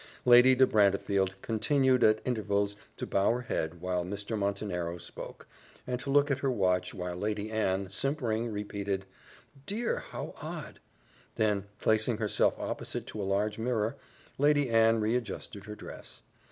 Lady 0.25 0.55
de 0.55 0.65
Brantefield 0.65 1.35
continued 1.43 2.03
at 2.03 2.21
intervals 2.25 2.75
to 2.97 3.05
bow 3.05 3.29
her 3.33 3.41
head 3.41 3.81
while 3.81 4.03
Mr. 4.03 4.35
Montenero 4.35 4.97
spoke, 4.97 5.45
and 5.85 5.99
to 5.99 6.09
look 6.09 6.31
at 6.31 6.39
her 6.39 6.49
watch, 6.49 6.91
while 6.95 7.15
Lady 7.15 7.51
Anne, 7.51 7.87
simpering, 7.91 8.51
repeated, 8.51 9.05
"Dear, 9.67 9.99
how 9.99 10.33
odd!" 10.41 10.79
Then 11.35 11.67
placing 11.77 12.17
herself 12.17 12.57
opposite 12.57 13.05
to 13.05 13.21
a 13.21 13.31
large 13.31 13.59
mirror, 13.59 13.95
Lady 14.39 14.71
Anne 14.71 14.99
re 14.99 15.15
adjusted 15.15 15.65
her 15.65 15.75
dress. 15.75 16.23